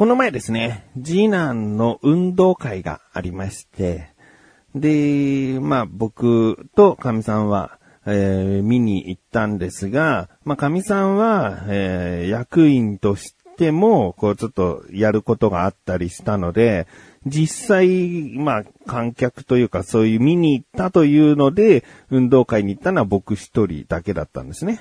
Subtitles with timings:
[0.00, 4.14] この前ですね、次男の運動会がありまして、
[4.74, 16.86] で、まあ僕と神さんは、えー見に行ったんですが、まあ神さんは、えー役員としても、こうちょっとやることがあったりしたので、
[17.26, 24.80] 実際、まあ観客というかそういう見に行ったというので、運動会に行ったのは僕一人だけだったんですね。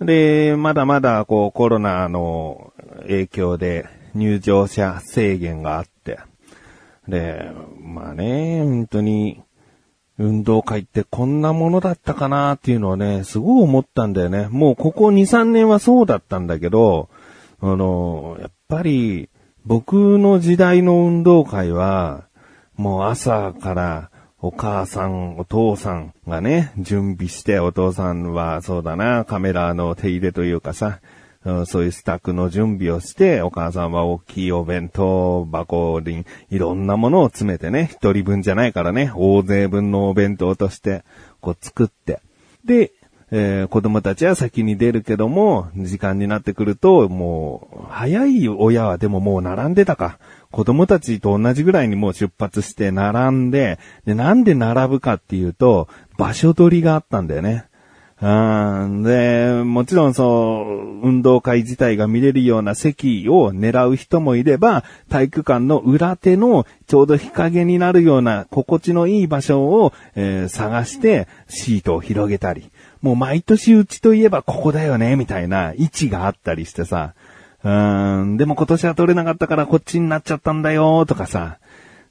[0.00, 2.72] で、まだまだこうコロナの
[3.08, 6.18] 影響で入場者制限があって、
[7.08, 9.42] で、まあね、本当に、
[10.18, 14.48] 運動会ってこんなものだったかなっていうのはね、すごい思ったんだよね。
[14.50, 17.08] もうここ2、3年はそうだったんだけど、
[17.60, 19.30] あの、やっぱり
[19.64, 22.24] 僕の時代の運動会は、
[22.76, 24.10] もう朝から
[24.40, 31.00] お母さん、お父さんがね、準備して、お父さんはそうだな、カメラの手入れというかさ、
[31.44, 41.02] うんそういうスタックの準備をして、お母さんは大きいお弁当箱にいろんなものを詰めてね、一人分じゃないからね、大勢分のお弁当として、
[41.40, 42.20] こう作って。
[42.64, 42.92] で、
[43.32, 50.18] えー子供たちは先に出るけども、時間になってくると、もう、早い親はでももう並んでたか。
[50.50, 57.64] 子供たちと同じぐらいにもう出発して並んで、で、なんで並ぶかっていうと、場所取りがあったんだよね。
[58.22, 59.02] うん。
[59.02, 60.64] で、もちろんそ
[61.02, 72.70] う、運動会自体が見れるような席を狙う人もいれば、体育館の裏手のちょうど日陰になるような心地のいい場所を、えー探してシートを広げたり、
[73.00, 75.72] もう毎年うちといえばここだよね、みたいな。
[75.76, 77.14] 位置があったりしてさ、
[77.64, 81.58] うん、でも今年は取れなかったからこっちになっちゃったんだよ、とかさ、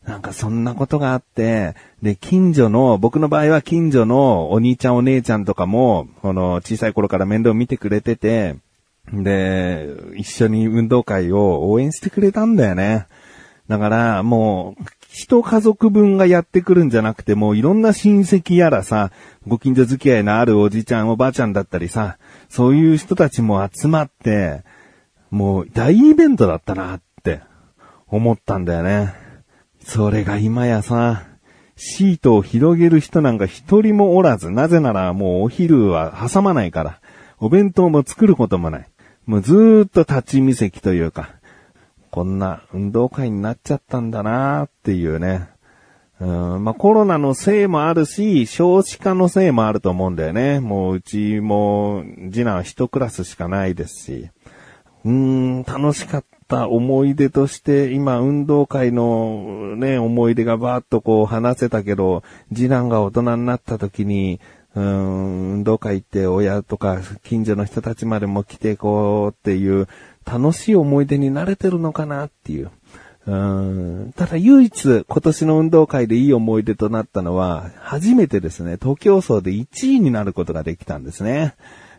[0.06, 8.56] なんかそんなことがあって、で、近所の、僕の場合は近所のお兄ちゃんお姉ちゃんとかも、この小さい頃から面倒見てくれてて、
[9.14, 13.08] で、一緒に運動会を応援してくれたんだよね。
[13.68, 19.12] だから、もう、一家族分がやってくるんじゃなくて、もういろんな親戚やらさ、
[19.46, 22.18] ご近所付き合いのあるおじちゃんおばあちゃんだったりさ、
[22.50, 24.64] そういう人たちも集まって、
[25.30, 27.42] もう大イベントだったなって
[28.08, 29.21] 思ったんだよね。
[29.84, 31.24] それが今やさ、
[31.76, 37.00] シートを広げる人なんか一人もおらず、なぜならもうお昼は挟まないから、
[37.40, 38.88] お弁当も作ることもない。
[39.26, 41.30] もうずーっと立ち見席というか、
[42.12, 45.50] こんな運動会になっちゃったんだなーっていうね。
[46.20, 50.60] うん、まあ、コロナのせいもあるし、少子化のせいもあると思うんだよね。
[50.60, 54.30] もううちも、次男は一クラスしかないですし。
[55.04, 62.24] うーん、楽しかった思い出として、今、運動会のね、思い出がバーッとこう話せたけど、
[62.54, 64.42] 次男が大人になった時に、
[64.76, 69.90] うん、運動会行って親とか近所の人たちまでも来てこうっていう
[70.26, 72.72] 楽しい思い出に慣れてるのかなっていう。
[73.28, 81.54] うんただ唯一今年の運動会でいい思い出となったのは、初めてですね、東京層で1位になることができたんですね。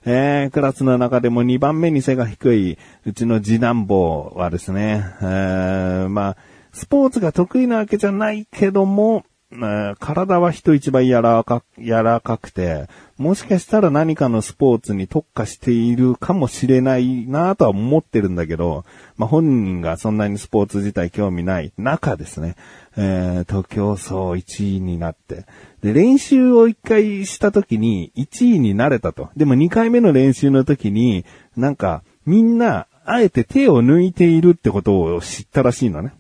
[0.05, 6.37] えー、クラスの中でも2番目に背が低い、うちの次男坊はですね、えー、まあ、
[6.73, 12.89] スポーツが得意なわけじゃないけども、えー体は人一倍柔らか、柔らかくて、
[13.23, 18.85] もしかしたら何かのスポーツに特化しているかもしれないなとは思ってるんだけど、
[19.17, 22.57] まあ、本人がそんなにスポーツ自体興味ない中ですね、
[22.97, 25.47] えー東京層1位になって、
[25.83, 29.31] で、練習を一回した時に1位になれたと。
[29.37, 31.25] でも2回目の練習の時に、
[31.57, 36.13] なんか、みんな、あえて手を抜いているってことを知ったらしいのね。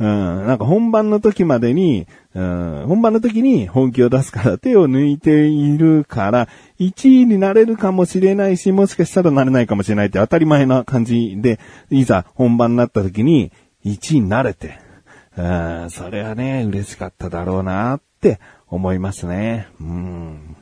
[0.00, 13.52] うん、なんか本番の時までに、うん、本番の時に本気を出すから手を抜いているから、1位になれるかもしれないし、もしかしたらなれないかもしれないって当たり前な感じで、いざ本番になった時に
[13.84, 14.80] 1位になれて、
[15.36, 19.68] うん、それはね、嬉しかっただろうなって思いますね。
[19.80, 20.56] うん。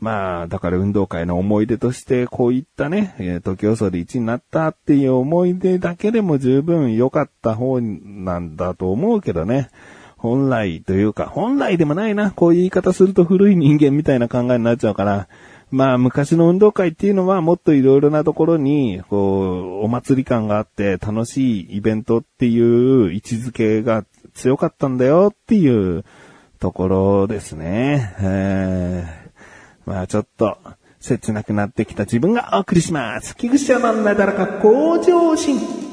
[0.00, 9.70] まあ、だから運動会の思い出として、こういったね、えー東京層で1位になったっていう思い出だけでも十分良かった方なんだと思うけどね。
[10.16, 12.30] 本来というか、本来でもないな。
[12.30, 15.28] こういう言い方すると古い人間みたいな考えになっちゃうから。
[15.70, 24.04] まあ、昔の運動会っていうのはもっといろいろなところに、こう、お祭り感があって楽しいイベントっていう位置づけが
[24.34, 26.04] 強かったんだよっていう
[26.58, 28.14] ところですね。
[28.20, 29.19] えー
[29.90, 30.56] まあちょっと、
[31.00, 33.36] 切なくなってきた自分がお送りします。
[33.36, 35.89] 菊池のなだらか向上心。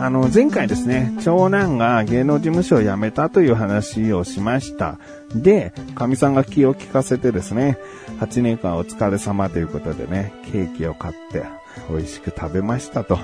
[0.00, 4.98] あの、前回ですね、長男が芸能事務所を辞めたという話をしました。
[5.34, 7.76] で、神さんが気を利かせてですね、
[8.18, 11.44] 8年間お疲れ様ということでね、ケーキを買って
[11.90, 13.18] 美味しく食べましたと。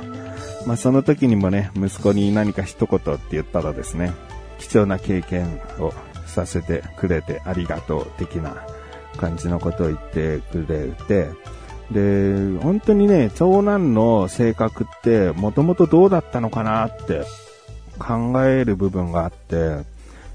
[0.66, 4.12] まあ、その時にもね、息子に何か一言って言ったらですね、
[4.58, 5.94] 貴重な経験を
[6.26, 8.54] させてくれてありがとう的な
[9.16, 11.30] 感じのことを言ってくれて、
[11.90, 17.24] で、本当にね、長男の性格ってもともとどうだったのかなって
[17.98, 19.84] 考える部分があって、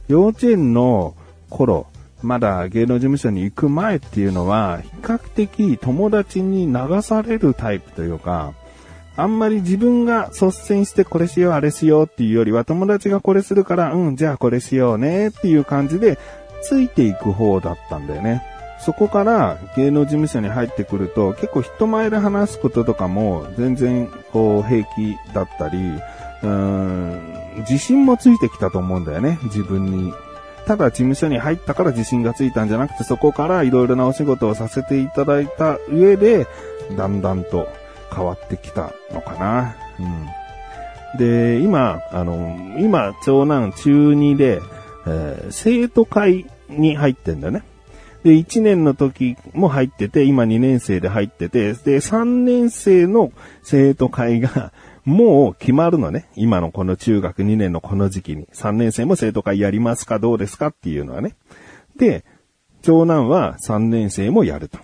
[0.07, 1.15] 幼稚園の
[1.49, 1.87] 頃、
[2.21, 8.53] まだ芸能事務所に行く前っていうのは、比較的友達に流されるタイプというか、
[9.17, 16.17] あんまり自分が率先してこれしよう、あれしようっていうよりは、友達がこれするから、うん、じゃあこれしようねっていう感じで、
[16.61, 18.43] ついていく方だったんだよね。
[18.85, 30.13] そこから芸能事務所に入ってくると、結構人前で話すこととかも全然こう平気だったり、うーん、自信もついてきたと思うんだよね、自分に。
[30.65, 36.47] ただ事務所に入ったから自信がついたんじゃなくて、そこから色々なお仕事をさせていただいた上で、
[36.97, 37.67] だんだんと
[38.13, 39.75] 変わってきたのかな。
[39.99, 41.17] うん。
[41.17, 44.61] で、今、あの、今、長男中2で、
[45.07, 47.63] えー、生徒会に入ってんだよね。
[48.23, 53.31] で、1年の時も入ってて、今2年生で入ってて、で、3年生の
[53.63, 54.71] 生徒会が、
[55.03, 56.27] もう決まるのね。
[56.35, 58.45] 今のこの中学2年のこの時期に。
[58.53, 61.33] 3年生も生徒会やりますかどうですかっていうのはね。
[61.97, 62.23] で、
[62.83, 64.77] 長男は3年生もやると。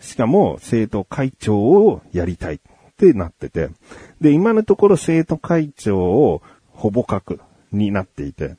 [0.00, 2.58] しかも生徒会長をやりたいっ
[2.96, 3.70] てなってて。
[4.20, 7.38] で、今のところ生徒会長をほぼ格
[7.70, 8.56] になっていて。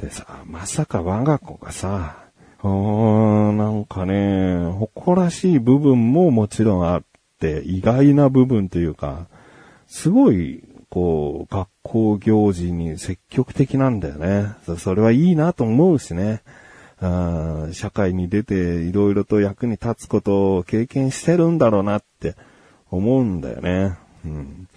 [0.00, 2.23] でさ、まさか我が子がさ、
[2.64, 7.02] うー、なんかね、誇らしい部分ももちろんあっ
[7.38, 9.26] て、意外な部分というか、
[9.86, 14.54] すごい、こう、学校行事に積極的なんだよね。
[14.78, 16.42] それはいいなと思うしね。
[17.00, 22.34] あ社会に出ていろいろと役に立つことを経験してるんだろうなって
[22.90, 23.98] 思うんだよね。
[24.24, 24.68] うん、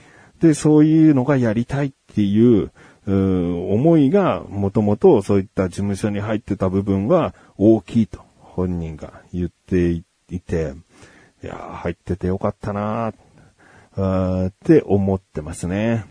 [0.42, 2.72] で、そういうのがやりたいっていう
[3.08, 10.04] 思いがもともとそういった事務所に入ってた部分は大きいと本人が言ってい
[10.40, 10.74] て、
[11.44, 16.06] いや入っててよかったなーって思ってますね。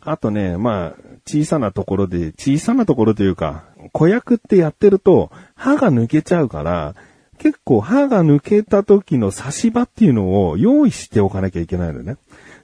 [0.00, 0.94] あとね、まあ、
[1.26, 6.94] 小さなところで、小さなところというか、子役ってやってると歯が抜けちゃうから、
[7.38, 12.16] 結構歯が抜けた時の差し歯っていうのを用意しておかなきゃいけないのね。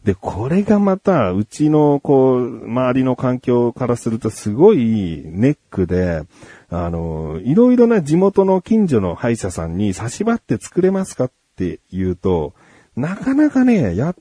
[0.05, 6.23] で、これがまた、うちの、こう、周りの環境からするとすごいネックで、
[6.69, 12.53] あの、いろいろな地元の近所の歯医者さんに差し歯って作れますかって言うと、
[12.97, 14.17] なかなかね、やっ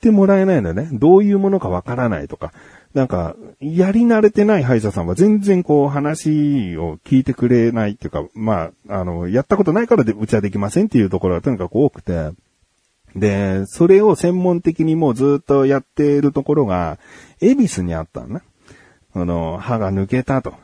[0.00, 0.88] てもらえないのね。
[0.92, 2.52] どういうものかわからないとか。
[2.94, 12.30] なんか、やり慣れてない歯医者さんは全然こう話を聞いてくれないっていうか、まあ、あの、やったことないからでうちはできませんっていうところがとにかく多くて、
[13.16, 16.98] で、それを専門的にもうずっとやっているところが、
[17.40, 18.40] 恵比寿にあったのね。
[19.14, 20.54] あの、歯が抜けたと。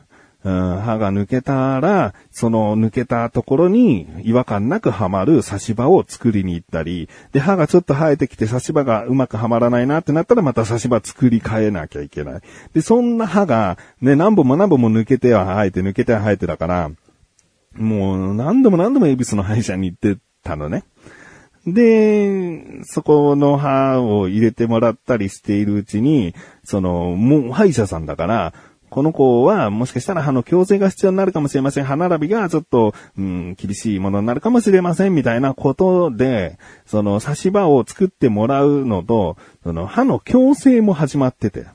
[0.43, 12.41] うん、歯が抜けたら、その抜けたところに違和感なくはまる差し歯を作りに行ったり、で、歯がちょっと生えてきて差し歯がうまくはまらないなってなったらまた差し歯作り変えなきゃいけない。
[12.73, 16.91] で、そんな歯がね、何本も何本も抜けては生えて抜けては生えてだから、
[17.75, 20.83] もう何度も何度も恵比寿の歯医者に行ってたのね。
[21.65, 28.53] で、そこの歯を入れてもらったりしているうちに、その、もう歯医者さんだから、
[28.89, 31.83] この子はもしかしたら歯の矯正が必要になるかもしれません。
[31.83, 35.15] 歯並びがちょっと、うん、厳しいものになるかもしれません。
[35.15, 41.65] みたいなことで、その差し歯を作ってもらうのと、その歯の矯正も始まってて。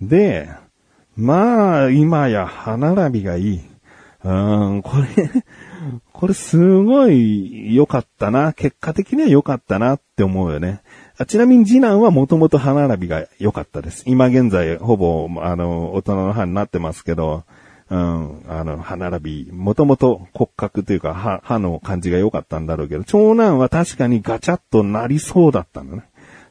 [0.00, 0.48] で、
[1.16, 3.60] まあ、今や歯並びがいい。
[4.24, 5.30] うん、これ
[6.12, 8.52] これすごい良かったな。
[8.52, 10.80] 結果的には良かったなって思うよね。
[11.18, 14.04] あちなみに次男はもともと歯並びが良かったです。
[14.06, 17.44] 今現在ほぼ、あの、大人の歯になってますけど、
[17.88, 26.02] うん、あの、歯並び、もともと骨格というか歯、歯の感じが良かったんだろうけど、長男は確かにガチャッとなりそうだったんだね。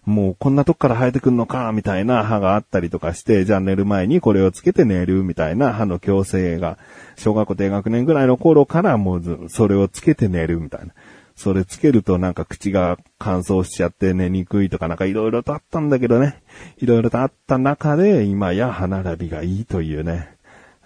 [0.05, 6.77] もうこんなとこから生えてくんのか、みたいな歯があったりとかして、じゃあ寝る前にこれをつけて寝る、みたいな歯の矯正が、
[7.17, 10.93] 小学校低学年ぐらいの頃からもうそれをつけて寝る、みたいな。
[11.35, 16.41] それつけるとなんか口が乾燥しちゃって寝にくいとかなんか色々とあったんだけどね。
[16.77, 20.35] 色々とあった中で今や歯並びがいいというね。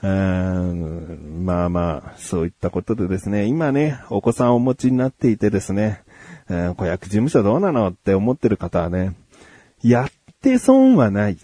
[0.01, 6.01] うーんまあまあ、そういったことでですね、今ね、お子さんをお持ちになっていてですね、
[6.49, 9.15] えー、子役事務所どうなのって思ってる方はね、
[9.83, 11.37] やって損はないっ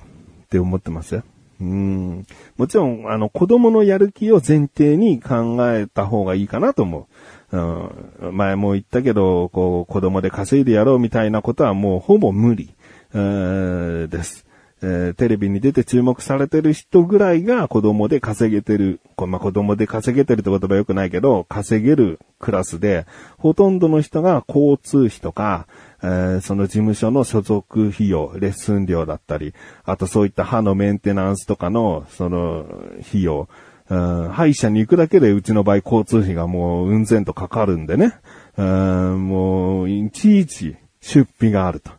[0.49, 1.23] て思ってますよ。
[1.61, 2.27] うん。
[2.57, 7.07] もちろん、あの、子供のやる気を前提に考えた方がいいかなと思
[7.51, 7.57] う。
[7.57, 12.75] うん、前も言ったけど、こう、子供で稼いでやろうみたいなことはもうほぼ無理、
[13.13, 14.44] です。
[14.87, 23.07] えー、テレビに出て注目されてる人ぐらいが子供で稼げてる、まあ、子供で稼げてるって言葉良くないけど、稼げるクラスで、
[23.39, 25.65] ほとんどの人が交通費とか、
[26.03, 32.67] えー、その事務所の所属費用、レッスン料だったり、あとそういった歯のメンテナンスとかの、その、
[33.09, 33.49] 費用、
[33.89, 38.13] うん、歯医者に行くだけでうちの場合交通費がもううんぜんとかかるんでね。
[38.55, 41.91] うん、もう、いちいち出費があると。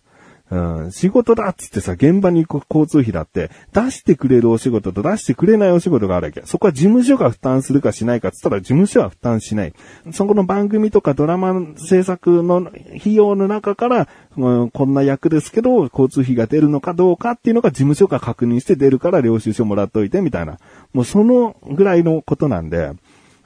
[0.49, 6.43] うん、仕事だっつってさ、現場に行く交通費だって、出してくれるお仕事と出してくれないお仕事があるわけ。
[6.45, 9.73] そこは事務所が負担するかしないかっつったら事務所は負担しない。
[10.13, 12.59] そこの番組とかドラマ制作の
[12.97, 20.59] 費用の中から、うん、こんな役ですけど、交通費が出るのかどうかっていうのが事務所が確認して出るから領収書もらっといてみたいな。
[20.93, 22.93] もうそのぐらいのことなんで、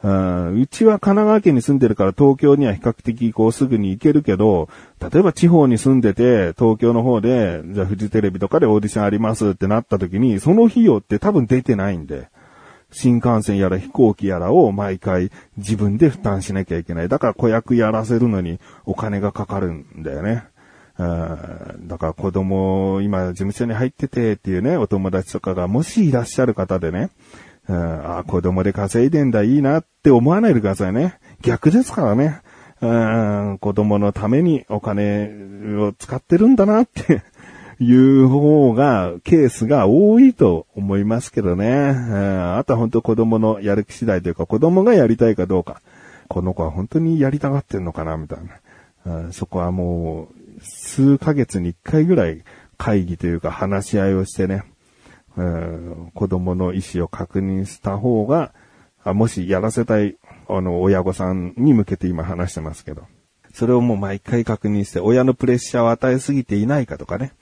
[0.02, 12.28] うちは神奈川県に住んでるから東京には比較的こうすぐに行けるけど、例えば地方に住んでて東京の方で、じゃあフジテレビとかでオーディションありますってなった時に、その費用って多分出てないんで、
[12.92, 17.08] 新幹線やら飛行機やらを毎回自分で負担しなきゃいけない。
[17.08, 20.44] だから子役やらせるのにお金がかかるんだよね。
[20.98, 27.10] だから子供、今事務所に入っててっていうね、お友達とかがもしいらっしゃる方でね、
[27.70, 31.20] うん、あ、子供で稼いでんだ、いいなって思わないでくださいね。
[31.42, 32.40] 逆ですからね。
[32.80, 32.86] う
[33.52, 35.30] ん、子供のためにお金
[35.78, 37.22] を使ってるんだなって
[37.78, 41.68] いう方が、ケースが多いと思いますけどね。
[41.68, 45.80] うん、あとは本当子供のやる気次第というか、子供がやりたいかどうか。
[46.26, 48.38] この子は本当にやりたがってんのかな、みたい
[49.04, 49.30] な。
[49.30, 52.42] そこはもう、数ヶ月に一回ぐらい
[52.78, 54.64] 会議というか話し合いをしてね。
[55.36, 58.52] えー、子供の意思を確認した方が、
[59.04, 60.16] もしやらせたい、
[60.48, 63.04] あの、親御さんに向けて今話してますけど、
[63.52, 67.32] それをもう毎回確認して、親のプレッシャーを与えすぎていないかとかね、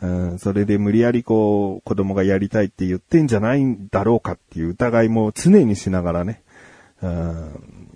[0.00, 6.42] うん、それで無理やりこう、子供がやりたいって言ってんじゃないんだろうかっていう疑いも常にしながらね、
[7.02, 7.88] うん、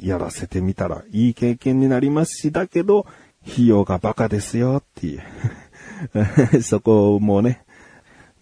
[0.00, 3.06] やらせてみたらいい経験になりますし、だけど、
[3.44, 6.62] 費用がバカですよっていう。
[6.62, 7.62] そこもね、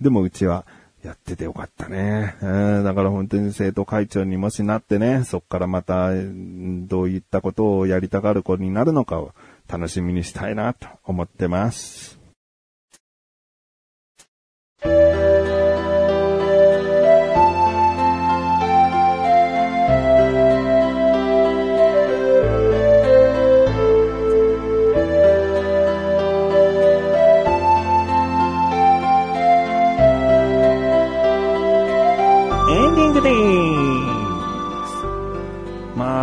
[0.01, 0.65] でもうちは
[1.03, 2.35] やっててよかったね。
[2.41, 9.33] だから本当に生徒会長にもしなってね、そっからまたどういったことをやりたがる子になるのかを
[9.69, 12.20] 楽しみにしたいなと思ってます。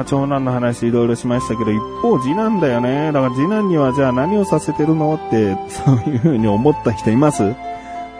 [0.07, 3.11] 長男の話いろいろしましたけど、一方次男だよね。
[3.11, 7.53] だから次男にはじゃあ何をさせてるのって、そういうふうに思った人います？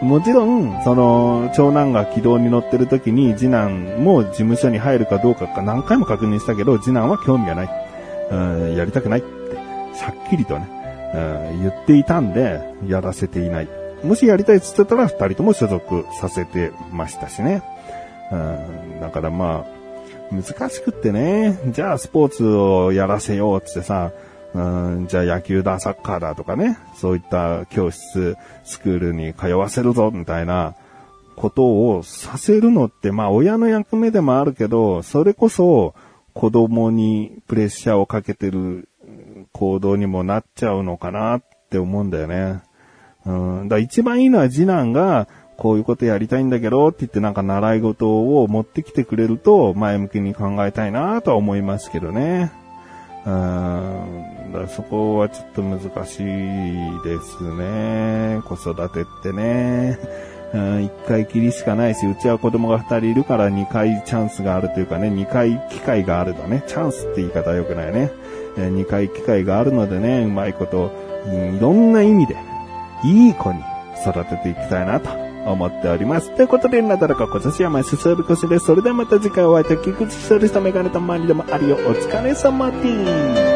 [0.00, 7.68] もちろん、その、長男が軌道に乗ってる時に次男も事務所に入るかどうかか何回も確認したけど、次男は興味がない。
[8.30, 10.68] うん、やりたくないって、はっきりとね、
[11.52, 13.68] うん、言っていたんで、やらせていない。
[14.04, 17.64] もしやりたいって言ってたら二人とも所属させてましたしね。
[18.30, 19.77] うん、だからまあ、
[20.30, 24.12] 難しくってね、じゃあスポーツをやらせようってさ、
[24.54, 30.74] うん、じゃあ野球だ、サッカーだとかね、そういった教室、スクールに通わせるぞ、みたいな
[31.36, 35.94] ことをさせるのって、まあ親の役目でもあるけど、それこそ
[36.34, 38.88] 子供にプレッシャーをかけてる
[39.52, 42.62] 行動にもなっちゃうのかなって思うんだよね。
[43.26, 52.52] うん、だ一番いいのは次男が、こういうことやりたいんだけどって言ってなんか習い事を持ってきてくれると前向きに考えたいなとは思いますけどね。
[53.26, 56.24] うん、だそこはちょっと難しい
[57.02, 58.40] ですね。
[58.46, 59.98] 子育てってね。
[60.54, 66.62] うん一回きりしかないし、うちは子供が二人いるから二回チャンスがあるというかね、二回機会があるだね。
[66.68, 68.10] チャンスって言い方は良くないね。
[68.56, 70.90] 二回機会があるのでね、うまいこと、
[71.26, 72.36] いろんな意味で、
[73.04, 73.60] いい子に
[74.06, 76.34] 育てていきたいなと思っております。
[76.34, 78.66] ということで、なだらか今年は毎週するこしです。
[78.66, 81.76] それではまた次回お会いいた菊池処理したメガネたまりでもあるよ。
[81.76, 83.47] お疲れ様です。